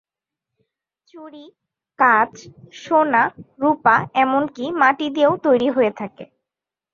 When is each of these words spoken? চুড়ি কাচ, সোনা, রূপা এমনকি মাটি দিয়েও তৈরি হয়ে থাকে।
চুড়ি 1.09 1.45
কাচ, 1.99 2.31
সোনা, 2.81 3.23
রূপা 3.61 3.95
এমনকি 4.15 4.65
মাটি 4.81 5.07
দিয়েও 5.15 5.33
তৈরি 5.45 5.67
হয়ে 5.75 5.91
থাকে। 5.99 6.23